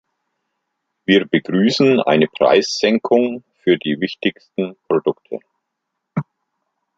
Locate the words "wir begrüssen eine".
1.05-2.25